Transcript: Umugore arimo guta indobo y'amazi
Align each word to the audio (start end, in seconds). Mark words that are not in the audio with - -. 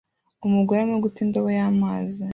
Umugore 0.47 0.77
arimo 0.79 0.97
guta 1.05 1.17
indobo 1.25 1.49
y'amazi 1.57 2.21